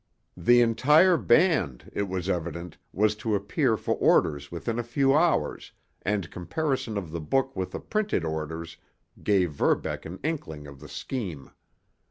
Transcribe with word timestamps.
The 0.35 0.61
entire 0.61 1.15
band, 1.15 1.91
it 1.93 2.09
was 2.09 2.27
evident, 2.27 2.75
was 2.91 3.13
to 3.17 3.35
appear 3.35 3.77
for 3.77 3.93
orders 3.97 4.51
within 4.51 4.79
a 4.79 4.83
few 4.83 5.13
hours 5.15 5.73
and 6.01 6.31
comparison 6.31 6.97
of 6.97 7.11
the 7.11 7.21
book 7.21 7.55
with 7.55 7.69
the 7.71 7.79
printed 7.79 8.25
orders 8.25 8.77
gave 9.21 9.51
Verbeck 9.51 10.07
an 10.07 10.17
inkling 10.23 10.65
of 10.65 10.79
the 10.79 10.89
scheme. 10.89 11.51